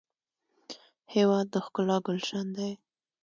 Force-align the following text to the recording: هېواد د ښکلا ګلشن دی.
هېواد 1.13 1.47
د 1.53 1.55
ښکلا 1.65 1.97
ګلشن 2.05 2.47
دی. 2.57 2.71